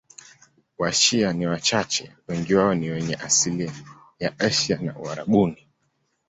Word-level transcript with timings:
Washia 0.79 1.33
ni 1.33 1.47
wachache, 1.47 2.11
wengi 2.27 2.55
wao 2.55 2.73
ni 2.75 2.89
wenye 2.89 3.15
asili 3.15 3.71
ya 4.19 4.39
Asia 4.39 4.79
au 4.95 5.01
Uarabuni. 5.03 5.67